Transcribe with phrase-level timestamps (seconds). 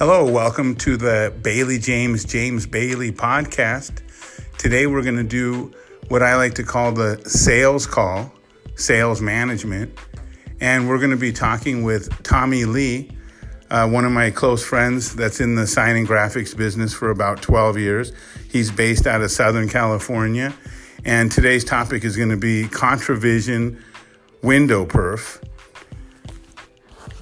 [0.00, 4.00] Hello, welcome to the Bailey James James Bailey podcast.
[4.56, 5.74] Today we're going to do
[6.08, 8.32] what I like to call the sales call,
[8.76, 9.92] sales management,
[10.58, 13.10] and we're going to be talking with Tommy Lee,
[13.68, 17.76] uh, one of my close friends that's in the signing graphics business for about 12
[17.76, 18.12] years.
[18.50, 20.54] He's based out of Southern California,
[21.04, 23.78] and today's topic is going to be ContraVision
[24.40, 25.42] window perf.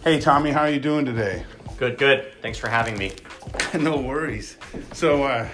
[0.05, 1.45] Hey Tommy, how are you doing today?
[1.79, 2.33] Good, good.
[2.43, 3.13] Thanks for having me.
[3.79, 4.57] no worries.
[4.93, 5.49] So, uh,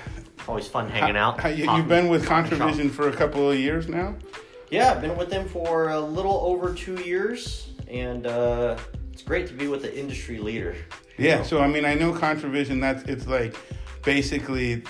[0.48, 1.38] Always fun hanging out.
[1.38, 2.24] how, you, you've been with.
[2.24, 4.14] ContraVision for a couple of years now?
[4.70, 8.78] Yeah, I've been with them for a little over two years, and uh,
[9.12, 10.74] it's great to be with the industry leader.
[11.19, 11.42] Yeah.
[11.42, 12.80] So, I mean, I know ContraVision.
[12.80, 13.55] That's it's like
[14.02, 14.83] basically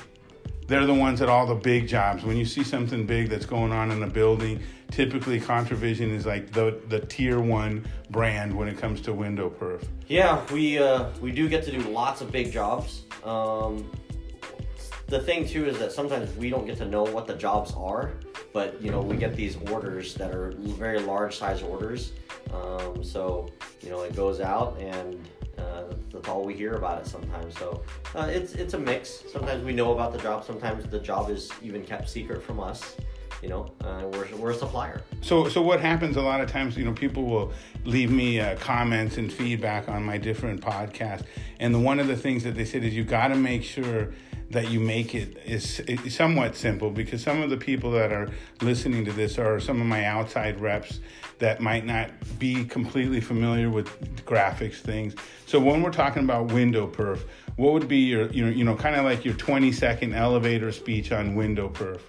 [0.69, 2.25] they're the ones at all the big jobs.
[2.25, 4.61] When you see something big that's going on in a building,
[4.91, 9.85] typically ContraVision is like the the tier one brand when it comes to window perf.
[10.09, 13.03] Yeah, we uh, we do get to do lots of big jobs.
[13.25, 13.91] Um,
[15.07, 18.13] the thing too is that sometimes we don't get to know what the jobs are,
[18.53, 22.13] but you know we get these orders that are very large size orders.
[22.53, 23.51] Um, so
[23.83, 25.21] you know it goes out and
[25.59, 27.57] uh, that's all we hear about it sometimes.
[27.59, 27.83] So
[28.15, 29.25] uh, it's it's a mix.
[29.33, 30.45] Sometimes we know about the job.
[30.45, 32.97] Sometimes the job is even kept secret from us.
[33.45, 35.03] You know, uh, we're we're a supplier.
[35.21, 37.53] So, so what happens a lot of times, you know, people will
[37.85, 41.25] leave me uh, comments and feedback on my different podcasts,
[41.61, 44.15] and the, one of the things that they said is you got to make sure
[44.49, 48.31] that you make it is somewhat simple because some of the people that are
[48.63, 51.01] listening to this are some of my outside reps
[51.39, 53.89] that might not be completely familiar with
[54.25, 55.15] graphics things.
[55.45, 57.21] So when we're talking about window perf,
[57.57, 60.73] what would be your you know you know kind of like your 20 second elevator
[60.73, 62.01] speech on window perf?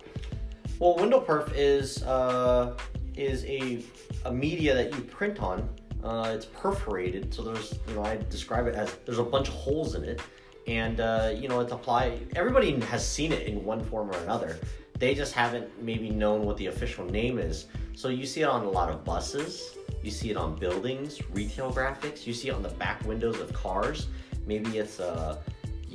[0.79, 2.77] Well, window perf is uh,
[3.15, 3.83] is a
[4.25, 5.69] a media that you print on.
[6.03, 9.53] Uh, it's perforated, so there's you know I describe it as there's a bunch of
[9.53, 10.21] holes in it,
[10.67, 12.33] and uh, you know it's applied.
[12.35, 14.59] Everybody has seen it in one form or another.
[14.99, 17.67] They just haven't maybe known what the official name is.
[17.95, 19.77] So you see it on a lot of buses.
[20.03, 22.27] You see it on buildings, retail graphics.
[22.27, 24.07] You see it on the back windows of cars.
[24.45, 25.39] Maybe it's a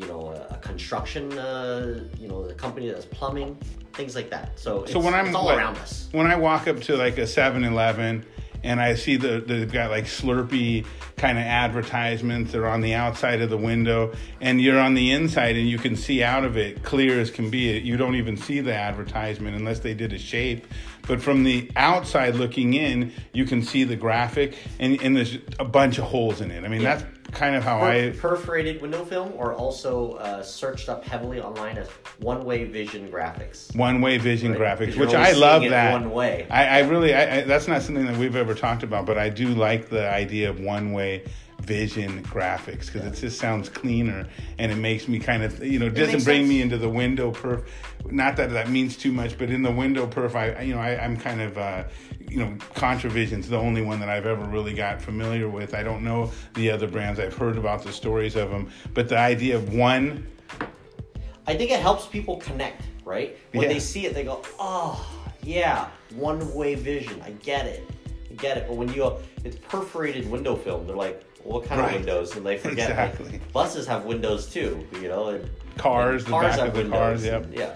[0.01, 3.57] you know a, a construction uh, you know the company that does plumbing
[3.93, 4.59] things like that.
[4.59, 6.09] So it's, so when I'm it's all like, around us.
[6.13, 8.25] when I walk up to like a 7-Eleven
[8.63, 13.41] and I see the they've got like Slurpee kind of advertisements, they're on the outside
[13.43, 16.83] of the window, and you're on the inside and you can see out of it
[16.83, 17.79] clear as can be.
[17.79, 20.67] You don't even see the advertisement unless they did a shape.
[21.09, 25.65] But from the outside looking in, you can see the graphic, and, and there's a
[25.65, 26.63] bunch of holes in it.
[26.65, 26.97] I mean, Yeah.
[26.97, 31.41] that's kind of how Per- I perforated window film, or also uh, searched up heavily
[31.41, 33.75] online as one-way vision graphics.
[33.77, 34.79] one way vision Right.
[34.79, 35.93] graphics, which I love that.
[35.93, 36.47] one way.
[36.51, 39.29] I, I really, I, I, that's not something that we've ever talked about, but I
[39.29, 41.25] do like the idea of one way
[41.61, 44.27] vision graphics because it just sounds cleaner
[44.59, 46.49] and it makes me kind of, you know, doesn't bring sense.
[46.49, 47.67] me into the window perf.
[48.11, 51.03] Not that that means too much, but in the window perf, I, you know, I,
[51.03, 51.85] I'm kind of, uh,
[52.29, 55.75] you know, ContraVision's the only one that I've ever really got familiar with.
[55.75, 57.21] I don't know the other brands.
[57.21, 60.27] I've heard about the stories of them, but the idea of one
[61.47, 63.37] I think it helps people connect, right?
[63.53, 63.73] When Yeah.
[63.73, 65.05] they see it, they go, "Oh,
[65.43, 67.21] yeah, one-way vision.
[67.25, 67.89] I get it,
[68.31, 70.87] I get it." But when you go, it's perforated window film.
[70.87, 71.91] They're like, "What kind Right.
[71.91, 73.41] of windows?" And they forget like, Exactly.
[73.53, 75.29] buses have windows too, you know.
[75.29, 77.45] And, Cars, and the back of the cars, yep.
[77.45, 77.75] and- Yeah.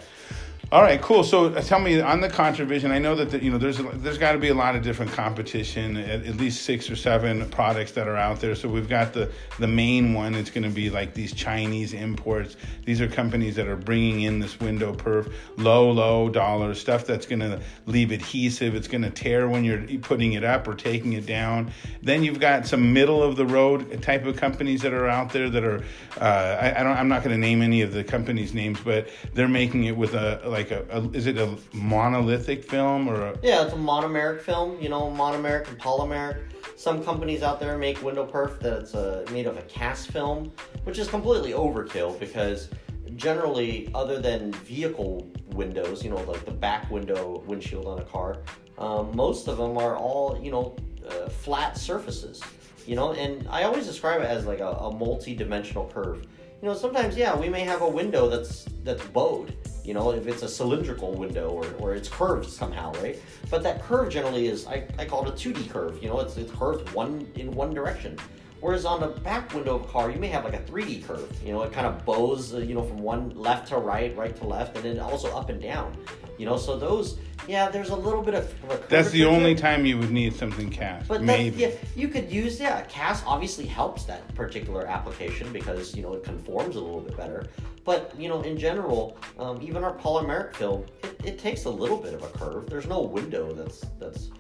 [0.73, 1.23] All right, cool.
[1.25, 2.91] So uh, tell me on the ContraVision.
[2.91, 5.13] I know that the, you know there's there's got to be a lot of different
[5.13, 5.99] competition.
[5.99, 8.55] At, at least six or seven products that are out there.
[8.55, 10.35] So we've got the the main one.
[10.35, 12.57] It's going to be like these Chinese imports.
[12.87, 17.27] These are companies that are bringing in this window perf, low low dollar stuff that's
[17.27, 18.75] going to leave adhesive.
[18.75, 21.73] It's going to tear when you're putting it up or taking it down.
[22.03, 25.51] Then you've got some middle of the road type of companies that are out there
[25.51, 25.85] that are.
[26.19, 26.97] Uh, I, I don't.
[26.97, 30.15] I'm not going to name any of the companies' names, but they're making it with
[30.15, 34.41] a like a, a is it a monolithic film or a Yeah, it's a monomeric
[34.41, 36.39] film, you know, monomeric and polymeric.
[36.77, 40.53] Some companies out there make window perf that's uh, made of a cast film,
[40.85, 42.71] which is completely overkill because
[43.17, 48.39] generally, other than vehicle windows, you know, like the back window windshield on a car,
[48.79, 50.77] um, most of them are all, you know,
[51.09, 52.43] uh, flat surfaces,
[52.87, 56.27] you know, and I always describe it as like a, a multi-dimensional curve.
[56.63, 59.55] You know, sometimes, yeah, we may have a window that's that's bowed,
[59.85, 63.21] you know, if it's a cylindrical window or, or it's curved somehow, right?
[63.51, 66.37] But that curve generally is, I, I call it a 2D curve, you know, it's,
[66.37, 68.19] it's curved one in one direction.
[68.61, 71.31] Whereas on the back window of a car, you may have like a 3D curve.
[71.45, 74.35] You know, it kind of bows, uh, you know, from one left to right, right
[74.37, 75.95] to left, and then also up and down.
[76.39, 78.89] You know, so those, yeah, there's a little bit of.
[78.89, 79.59] That's the only it.
[79.59, 81.09] time you would need something cast.
[81.09, 81.65] But maybe.
[81.65, 82.83] That, yeah, you could use yeah.
[82.83, 87.47] Cast obviously helps that particular application because you know it conforms a little bit better.
[87.85, 91.99] But you know, in general, um, even our polymeric film, it, it takes a little
[91.99, 92.69] bit of a curve.
[92.69, 94.31] There's no window that's that's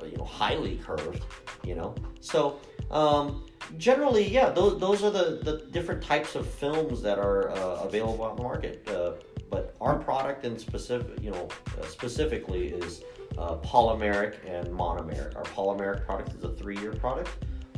[0.00, 1.24] uh, you know highly curved.
[1.64, 2.60] You know, so
[2.90, 3.46] um,
[3.78, 8.24] generally, yeah, those those are the the different types of films that are uh, available
[8.24, 8.88] on the market.
[8.88, 9.12] Uh,
[9.52, 11.46] but our product in specific, you know,
[11.78, 13.02] uh, specifically is
[13.36, 15.36] uh, polymeric and monomeric.
[15.36, 17.28] Our polymeric product is a three-year product.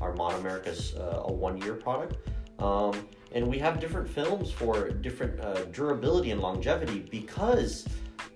[0.00, 2.16] Our monomeric is uh, a one-year product.
[2.60, 7.88] Um, and we have different films for different uh, durability and longevity because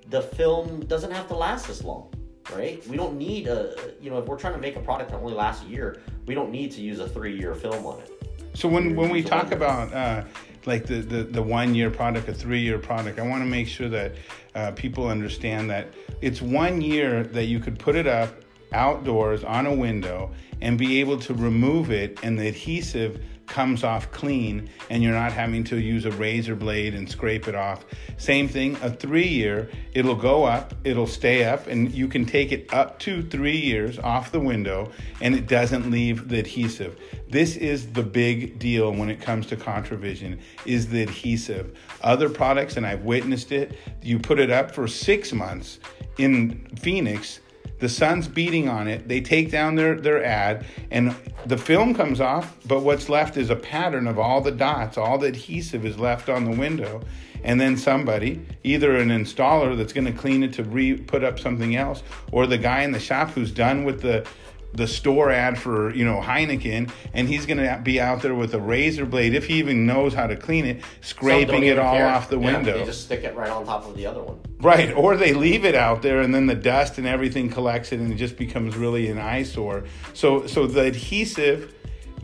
[0.09, 2.13] the film doesn't have to last as long,
[2.53, 2.85] right?
[2.89, 5.35] We don't need a, you know, if we're trying to make a product that only
[5.35, 8.11] lasts a year, we don't need to use a three-year film on it.
[8.55, 10.25] So when, when we talk about uh,
[10.69, 13.67] like the, the, the one year product, a three year product, I want to make
[13.67, 14.13] sure that
[14.55, 18.35] uh, people understand that it's one year that you could put it up
[18.73, 20.31] outdoors on a window
[20.61, 25.33] and be able to remove it and the adhesive comes off clean and you're not
[25.33, 27.85] having to use a razor blade and scrape it off.
[28.19, 32.53] Same thing, a three year, it'll go up, it'll stay up, and you can take
[32.53, 34.91] it up to three years off the window
[35.21, 36.99] and it doesn't leave the adhesive.
[37.29, 41.77] This is the big deal when it comes to Contravision is the adhesive.
[42.03, 45.81] Other products, and I've witnessed it, you put it up for six months
[46.19, 47.41] in Phoenix
[47.79, 51.15] the sun's beating on it they take down their, their ad and
[51.47, 55.19] the film comes off but what's left is a pattern of all the dots all
[55.19, 57.01] the adhesive is left on the window
[57.45, 61.39] and then somebody either an installer that's going to clean it to re put up
[61.39, 62.03] something else
[62.33, 64.27] or the guy in the shop who's done with the
[64.75, 68.55] the store ad for you know Heineken, and he's going to be out there with
[68.55, 72.07] a razor blade if he even knows how to clean it, scraping it all care.
[72.07, 72.79] off the Yeah, window.
[72.79, 74.39] They just stick it right on top of the other one.
[74.61, 78.01] Right, or they leave it out there and then the dust and everything collects it
[78.01, 79.85] and it just becomes really an eyesore.
[80.15, 81.75] So so the adhesive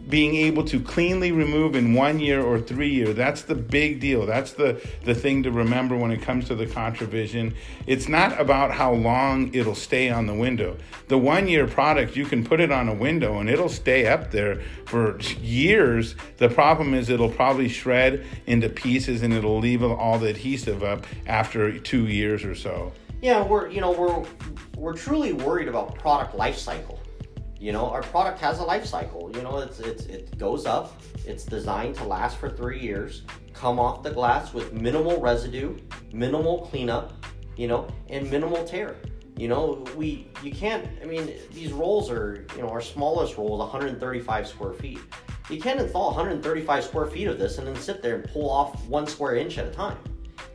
[0.09, 3.13] being able to cleanly remove in one year or three year.
[3.13, 4.27] That's the big deal.
[4.27, 7.55] That's the the thing to remember when it comes to the contravision.
[7.87, 10.77] It's not about how long it'll stay on the window.
[11.09, 14.31] The one year product you can put it on a window and it'll stay up
[14.31, 16.17] there for years.
[16.37, 21.07] The problem is it'll probably shred into pieces and it'll leave all the adhesive up
[21.27, 22.93] after two years or so.
[23.23, 24.25] Yeah, we're you know we're
[24.77, 27.01] we're truly worried about product life cycle.
[27.65, 29.33] You know, our product has a life cycle.
[29.35, 31.01] You know, it's it's it goes up.
[31.25, 33.23] It's designed to last for three years.
[33.55, 35.79] Come off the glass with minimal residue,
[36.13, 37.15] minimal cleanup.
[37.57, 38.97] You know, and minimal tear.
[39.39, 40.87] You know, we you can't.
[41.01, 45.01] I mean, these rolls are you know our smallest roll is 135 square feet.
[45.49, 48.85] You can't install 135 square feet of this and then sit there and pull off
[48.89, 49.97] one square inch at a time.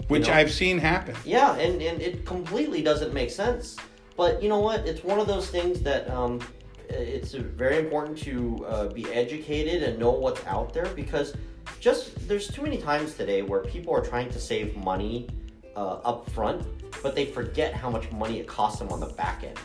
[0.10, 0.34] which know?
[0.34, 1.16] I've seen happen.
[1.26, 3.78] Yeah, and, and it completely doesn't make sense.
[4.16, 4.88] But you know what?
[4.88, 6.42] It's one of those things that um,
[6.90, 11.34] it's very important to uh, be educated and know what's out there because
[11.80, 15.28] just there's too many times today where people are trying to save money
[15.76, 16.66] uh, up front,
[17.02, 19.58] but they forget how much money it costs them on the back end.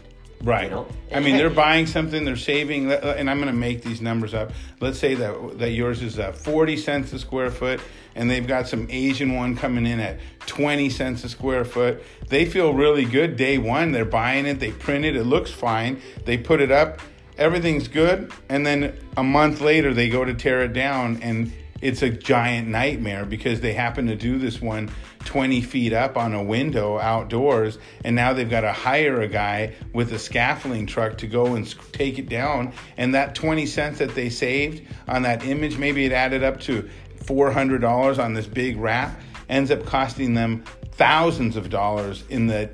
[0.43, 0.65] Right.
[0.65, 0.87] You know?
[1.12, 4.53] I mean, they're buying something, they're saving, and I'm going to make these numbers up.
[4.81, 7.81] Let's say that that yours is uh, 40 cents a square foot,
[8.15, 12.03] and they've got some Asian one coming in at 20 cents a square foot.
[12.29, 13.93] They feel really good day one.
[13.93, 16.03] They're buying it, they print it, it looks fine.
[16.27, 17.00] They put it up,
[17.38, 21.53] everything's good, and then a month later they go to tear it down, and
[21.84, 24.91] it's a giant nightmare because they happen to do this one
[25.26, 29.74] 20 feet up on a window outdoors and now they've got to hire a guy
[29.93, 32.72] with a scaffolding truck to go and take it down.
[32.96, 36.88] And that 20 cents that they saved on that image maybe it added up to
[37.24, 42.70] $400 on this big wrap ends up costing them thousands of dollars in the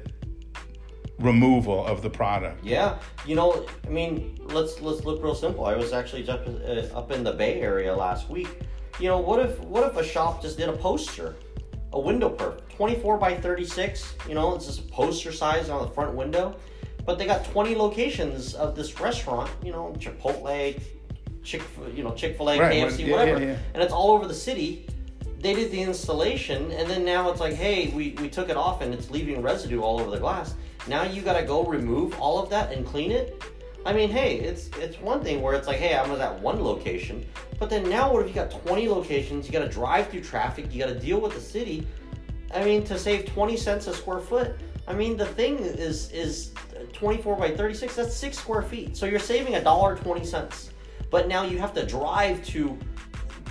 [1.20, 5.66] removal of the product Yeah, you know, I mean, let's let's look real simple.
[5.66, 8.48] I was actually just uh, up in the Bay Area last week.
[8.98, 11.36] You know, what if what if a shop just did a poster,
[11.92, 14.14] a window perf, 24 by 36.
[14.28, 16.56] You know, it's just a poster size on the front window,
[17.04, 19.50] but they got 20 locations of this restaurant.
[19.62, 20.80] You know, Chipotle,
[21.42, 21.62] Chick,
[21.94, 23.58] you know, Chick Fil A, Right, KFC, yeah, whatever, yeah, yeah.
[23.74, 24.86] and it's all over the city.
[25.40, 28.82] They did the installation, and then now it's like, hey, we, we took it off,
[28.82, 30.54] and it's leaving residue all over the glass.
[30.88, 33.42] Now you got to go remove all of that and clean it.
[33.86, 36.62] I mean, hey, it's it's one thing where it's like, hey, I was at one
[36.62, 37.24] location,
[37.58, 39.46] but then now what if you got 20 locations?
[39.46, 40.72] You got to drive through traffic.
[40.72, 41.86] You got to deal with the city.
[42.54, 44.60] I mean, to save 20 cents a square foot.
[44.86, 46.52] I mean, the thing is is
[46.92, 47.94] 24 by 36.
[47.94, 48.96] That's six square feet.
[48.96, 50.70] So you're saving a dollar 20 cents.
[51.10, 52.78] But now you have to drive to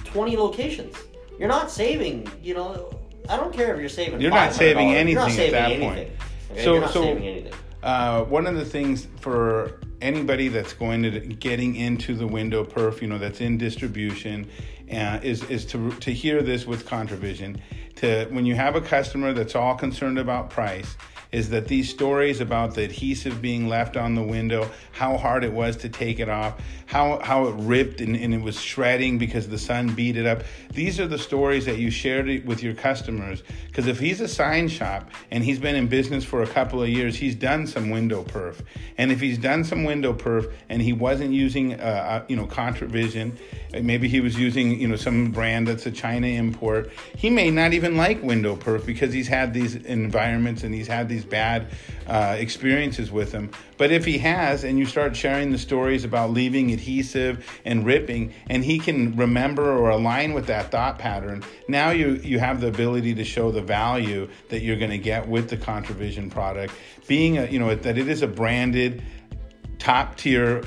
[0.05, 0.95] 20 locations.
[1.37, 2.91] You're not saving, you know,
[3.29, 5.89] I don't care if you're saving You're not saving anything You're not at that anything.
[5.89, 6.09] point.
[6.51, 6.63] Okay?
[6.63, 7.17] So- so-.
[7.81, 13.01] Uh, one of the things for anybody that's going to getting into the window perf,
[13.01, 14.49] you know, that's in distribution,
[14.91, 17.57] uh, is is to to hear this with Contravision.
[17.97, 20.97] To when you have a customer that's all concerned about price,
[21.31, 25.53] is that these stories about the adhesive being left on the window, how hard it
[25.53, 29.47] was to take it off, how how it ripped and, and it was shredding because
[29.47, 30.43] the sun beat it up.
[30.73, 33.43] These are the stories that you shared with your customers.
[33.67, 36.89] Because if he's a sign shop and he's been in business for a couple of
[36.89, 38.61] years, he's done some window perf.
[38.97, 42.47] And if he's done some window perf and he wasn't using, uh, uh, you know,
[42.47, 43.37] Contravision,
[43.81, 47.73] maybe he was using, you know, some brand that's a China import, he may not
[47.73, 51.67] even like window perf because he's had these environments and he's had these bad
[52.07, 53.51] uh, experiences with them.
[53.77, 58.33] But if he has, and you start sharing the stories about leaving adhesive and ripping,
[58.49, 62.67] and he can remember or align with that thought pattern, now you you have the
[62.67, 66.73] ability to show the value that you're going to get with the Contravision product,
[67.07, 69.03] being a you know that it is a branded
[69.77, 70.63] top tier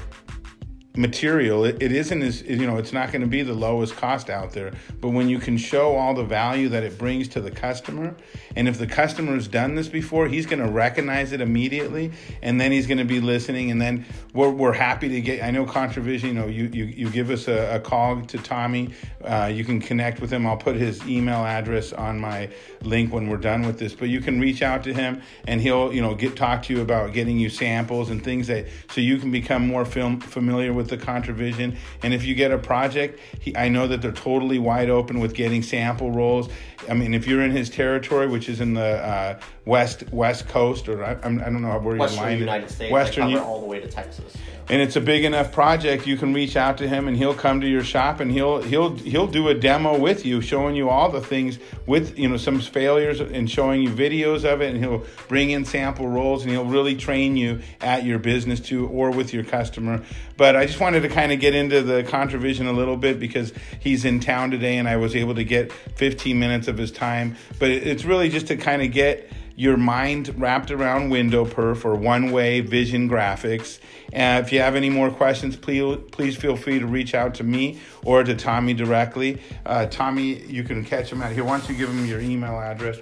[0.95, 4.29] material it, it isn't as you know it's not going to be the lowest cost
[4.29, 4.73] out there.
[5.01, 8.15] But when you can show all the value that it brings to the customer
[8.57, 12.61] and if the customer has done this before he's going to recognize it immediately and
[12.61, 15.65] then he's going to be listening and then we're, we're happy to get i know
[15.65, 18.91] contravision you know you you, you give us a, a call to tommy
[19.25, 20.47] uh, you can connect with him.
[20.47, 22.49] I'll put his email address on my
[22.83, 23.95] link when we're done with this.
[23.95, 26.81] But you can reach out to him and he'll you know get talk to you
[26.81, 30.82] about getting you samples and things that so you can become more film, familiar with
[30.89, 31.77] the Contravision.
[32.03, 35.35] And if you get a project, he, I know that they're totally wide open with
[35.35, 36.49] getting sample rolls.
[36.89, 40.89] I mean, if you're in his territory, which is in the uh, west west coast,
[40.89, 43.67] or I, I'm- don't know where your Western line United States, Western, I all the
[43.67, 44.35] way to Texas.
[44.35, 44.75] Yeah.
[44.75, 47.61] and it's a big enough project you can reach out to him and he'll come
[47.61, 51.11] to your shop and he'll he'll he'll do a demo with you showing you all
[51.11, 55.05] the things with you know some failures and showing you videos of it and he'll
[55.29, 59.33] bring in sample rolls and he'll really train you at your business too or with
[59.33, 60.03] your customer
[60.37, 63.53] but i just wanted to kind of get into the contravision a little bit because
[63.81, 67.37] he's in town today and i was able to get 15 minutes of his time
[67.59, 71.95] but it's really just to kind of get your mind wrapped around window perf or
[71.95, 73.79] one way vision graphics.
[74.13, 77.45] And if you have any more questions, please please feel free to reach out to
[77.45, 79.41] me or to Tommy directly.
[79.65, 81.45] Uh, Tommy, you can catch him out here.
[81.45, 82.99] Why don't you give him your email address?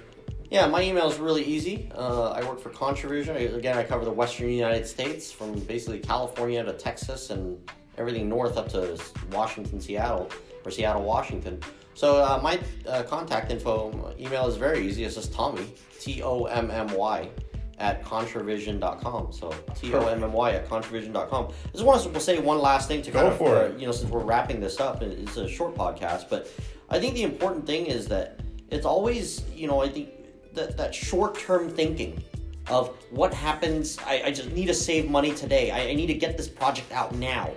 [0.49, 1.89] Yeah, my email is really easy.
[1.95, 3.55] Uh, I work for Contravision.
[3.55, 7.57] Again, I cover the Western United States from basically California to Texas and
[7.97, 8.99] everything north up to
[9.31, 10.29] Washington, Seattle,
[10.65, 11.61] or Seattle, Washington.
[11.93, 15.03] So uh, my uh, contact info email is very easy.
[15.03, 17.29] It's just Tommy, T O M M Y,
[17.77, 19.33] at contravision.com.
[19.33, 21.45] So T O M M Y at contravision.com.
[21.47, 23.79] I just want to say one last thing to Go kind of, for uh, it.
[23.79, 26.47] you know, since we're wrapping this up, and it's a short podcast, but
[26.89, 30.09] I think the important thing is that it's always, you know, I think
[30.53, 32.23] that that short term thinking
[32.67, 33.97] of what happens.
[34.05, 35.71] I, I just need to save money today.
[35.71, 37.51] I, I need to get this project out now,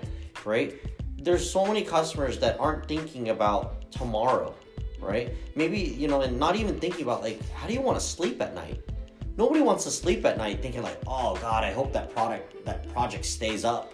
[0.44, 0.74] right?
[1.18, 4.54] There's so many customers that aren't thinking about tomorrow,
[5.00, 5.32] right?
[5.54, 8.40] Maybe you know, and not even thinking about like, how do you want to sleep
[8.42, 8.80] at night?
[9.36, 12.88] Nobody wants to sleep at night thinking like, oh God, I hope that product that
[12.92, 13.92] project stays up,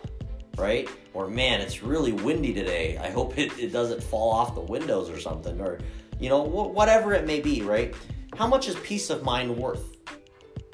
[0.59, 0.89] right?
[1.15, 2.99] Or man, it's really windy today.
[2.99, 5.79] I hope it, it doesn't fall off the windows or something, or
[6.19, 7.95] you know, wh- whatever it may be, right?
[8.37, 9.97] How much is peace of mind worth,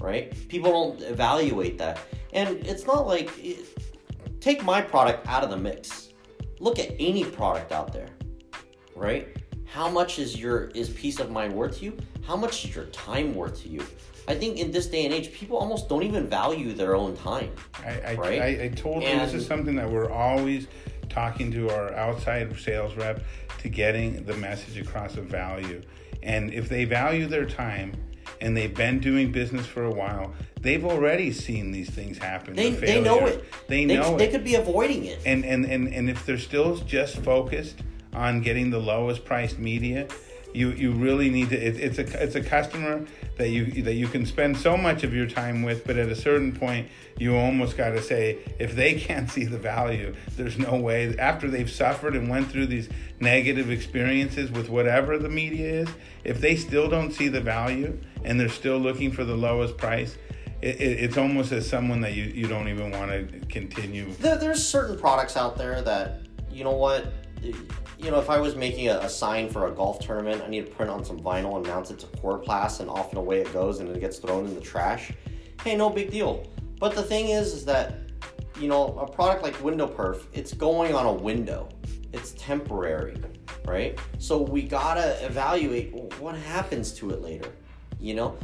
[0.01, 0.35] right?
[0.49, 2.01] People don't evaluate that,
[2.33, 3.67] and it's not like it,
[4.41, 6.11] take my product out of the mix.
[6.59, 8.09] Look at any product out there,
[8.97, 9.29] right?
[9.67, 11.97] How much is your is peace of mind worth to you?
[12.27, 13.85] How much is your time worth to you?
[14.29, 17.53] I think in this day and age, people almost don't even value their own time.
[17.85, 18.43] I, I, Right?
[18.43, 20.67] I, I told you this is something that we're always
[21.09, 23.23] talking to our outside sales rep
[23.61, 25.81] to getting the message across of value.
[26.23, 27.93] And if they value their time
[28.41, 32.55] and they've been doing business for a while, they've already seen these things happen.
[32.55, 33.45] They, the they know it.
[33.69, 34.33] They know They it.
[34.33, 35.21] could be avoiding it.
[35.25, 37.77] and, and, and, and if they're still just focused
[38.17, 40.09] on getting the lowest priced media,
[40.57, 41.57] you, you really need to.
[41.57, 43.05] It, it's a it's a customer
[43.37, 46.17] that you that you can spend so much of your time with, but at a
[46.17, 50.77] certain point, you almost got to say if they can't see the value, there's no
[50.77, 51.15] way.
[51.19, 52.89] After they've suffered and went through these
[53.21, 55.89] negative experiences with whatever the media is,
[56.25, 60.17] if they still don't see the value and they're still looking for the lowest price,
[60.63, 64.37] it, it, it's almost as someone that you, you don't even want to continue There,
[64.37, 66.21] there's certain products out there that
[66.51, 67.13] you know what
[67.99, 70.67] you know if i was making a, a sign for a golf tournament i need
[70.67, 73.53] to print on some vinyl and mount it to coroplast and off and away it
[73.53, 75.13] goes and it gets thrown in the trash
[75.63, 76.47] hey no big deal
[76.79, 78.07] but the thing is is that
[78.61, 81.69] you know, a product like Window Perf, it's going on a window.
[82.13, 83.17] It's temporary,
[83.67, 83.99] right?
[84.19, 87.51] So we gotta evaluate what happens to it later.
[88.01, 88.39] You know,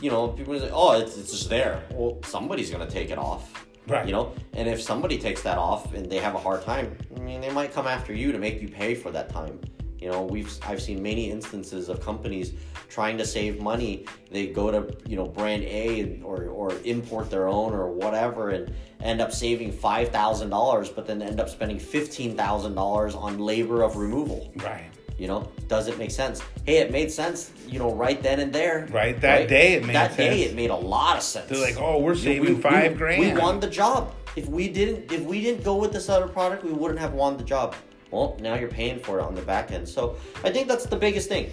[0.00, 3.64] you know, people say, "Oh, it's, it's just there." Well, somebody's gonna take it off,
[3.88, 4.06] Right.
[4.06, 6.96] You know, and if somebody takes that off and they have a hard time,
[7.32, 9.58] mean, they might come after you to make you pay for that time.
[9.98, 12.52] You know, we've I've seen many instances of companies
[12.88, 14.04] trying to save money.
[14.30, 18.50] They go to you know brand A and, or or import their own or whatever
[18.50, 23.14] and end up saving five thousand dollars, but then end up spending fifteen thousand dollars
[23.14, 24.52] on labor of removal.
[24.56, 24.90] Right.
[25.18, 26.42] You know, does it make sense?
[26.66, 27.52] Hey, it made sense.
[27.68, 28.88] You know, right then and there.
[28.90, 31.48] Right, that day it made that day it made a lot of sense.
[31.48, 33.20] They're like, oh, we're You know, saving five we, grand.
[33.20, 34.12] We won the job.
[34.34, 37.36] If we didn't, if we didn't go with this other product, we wouldn't have won
[37.36, 37.74] the job.
[38.10, 39.88] Well, now you're paying for it on the back end.
[39.88, 41.50] So I think that's the biggest thing.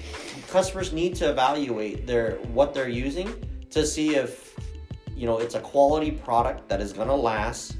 [0.49, 3.33] Customers need to evaluate their what they're using
[3.69, 4.55] to see if
[5.15, 7.77] you know it's a quality product that is gonna last.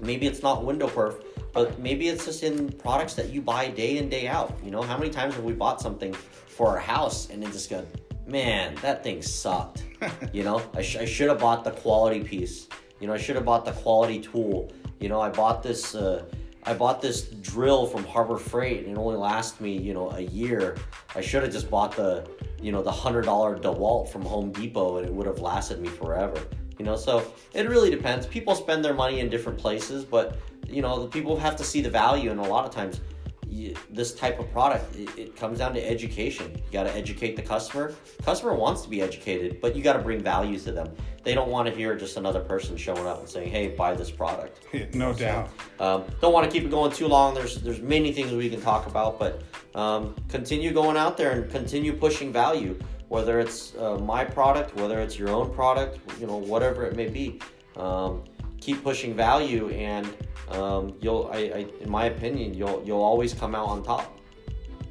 [0.00, 1.22] Maybe it's not window perf,
[1.52, 4.58] but maybe it's just in products that you buy day in day out.
[4.64, 7.70] You know, how many times have we bought something for our house and it just
[7.70, 7.86] go,
[8.26, 9.84] man, that thing sucked.
[10.32, 12.68] you know, I, sh- I should have bought the quality piece.
[13.02, 14.70] You know, I should have bought the quality tool.
[15.00, 15.96] You know, I bought this.
[15.96, 16.24] Uh,
[16.62, 20.20] I bought this drill from Harbor Freight and it only lasted me, you know, a
[20.20, 20.76] year.
[21.16, 22.24] I should have just bought the,
[22.60, 25.88] you know, the hundred dollar DeWalt from Home Depot and it would have lasted me
[25.88, 26.40] forever.
[26.78, 28.24] You know, so it really depends.
[28.24, 31.80] People spend their money in different places, but you know, the people have to see
[31.80, 33.00] the value, and a lot of times,
[33.52, 36.50] you, this type of product, it, it comes down to education.
[36.54, 37.94] You got to educate the customer.
[38.24, 40.90] Customer wants to be educated, but you got to bring value to them.
[41.22, 44.10] They don't want to hear just another person showing up and saying, "Hey, buy this
[44.10, 44.60] product."
[44.94, 45.50] no doubt.
[45.78, 47.34] Um, don't want to keep it going too long.
[47.34, 49.42] There's there's many things we can talk about, but
[49.74, 52.78] um, continue going out there and continue pushing value.
[53.08, 57.08] Whether it's uh, my product, whether it's your own product, you know, whatever it may
[57.08, 57.40] be,
[57.76, 58.24] um,
[58.62, 60.06] keep pushing value, and
[60.48, 64.18] um, you'll, I, I, in my opinion, you'll you'll always come out on top.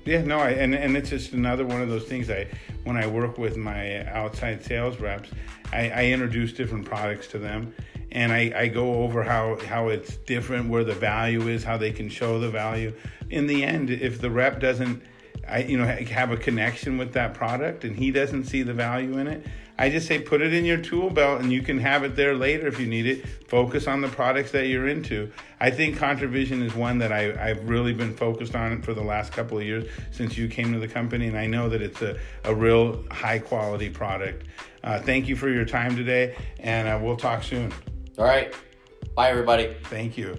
[0.06, 2.30] Yeah, no, I, and and it's just another one of those things.
[2.30, 2.48] I
[2.84, 5.30] when I work with my outside sales reps,
[5.72, 7.74] I, I introduce different products to them,
[8.12, 11.92] and I, I go over how how it's different, where the value is, how they
[11.92, 12.94] can show the value.
[13.30, 15.02] In the end, if the rep doesn't,
[15.48, 19.18] I you know have a connection with that product, and he doesn't see the value
[19.18, 19.46] in it,
[19.78, 22.36] I just say put it in your tool belt, and you can have it there
[22.36, 23.26] later if you need it.
[23.48, 25.32] Focus on the products that you're into.
[25.60, 29.34] I think ContraVision is one that I, I've really been focused on for the last
[29.34, 32.18] couple of years since you came to the company, and I know that it's a,
[32.44, 34.46] a real high quality product.
[34.84, 37.72] Uh, thank you for your time today, and uh, we'll talk soon.
[38.18, 38.54] All right,
[39.16, 39.76] bye everybody.
[39.86, 40.38] Thank you.